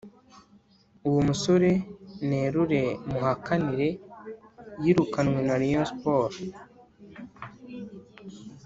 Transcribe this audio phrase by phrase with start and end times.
[1.07, 1.69] uwo musore
[2.27, 3.87] nerure muhakanire
[4.83, 6.37] yirukanywe na rayon sports